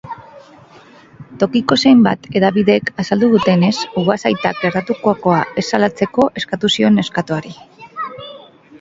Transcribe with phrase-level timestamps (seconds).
[1.43, 3.71] Tokiko zenbait hedabidek azaldu dutenez,
[4.03, 7.59] ugazaitak gertatutakoa ez salatzeko eskatu zion neskatoari.